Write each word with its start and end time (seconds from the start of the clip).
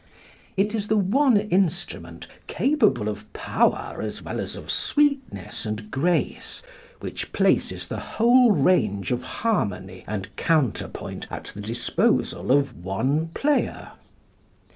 It 0.57 0.73
is 0.73 0.87
the 0.87 0.97
one 0.97 1.37
instrument 1.37 2.25
capable 2.47 3.07
of 3.07 3.31
power 3.33 4.01
as 4.01 4.23
well 4.23 4.39
as 4.39 4.55
of 4.55 4.71
sweetness 4.71 5.63
and 5.63 5.91
grace 5.91 6.63
which 7.01 7.31
places 7.31 7.87
the 7.87 7.99
whole 7.99 8.51
range 8.51 9.11
of 9.11 9.21
harmony 9.21 10.03
and 10.07 10.35
counterpoint 10.37 11.27
at 11.29 11.51
the 11.53 11.61
disposal 11.61 12.51
of 12.51 12.83
one 12.83 13.27
player. 13.35 13.91